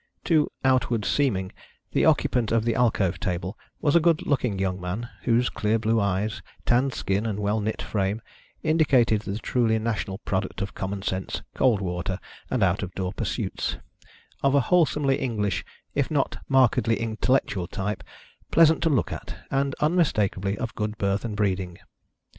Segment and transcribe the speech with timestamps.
[0.23, 1.51] To outward seeming
[1.91, 5.99] the occupant of the alcove table was a good looking young man, whose clear blue
[6.01, 8.19] eyes, tanned skin and well knit frame
[8.63, 12.17] indicated the truly national product of common sense, cold water,
[12.49, 13.77] and out of door pursuits;
[14.41, 18.03] of a wholesomely English if not markedly intellectual type,
[18.49, 21.77] pleasant to look at, and unmistakably of good birth and breeding.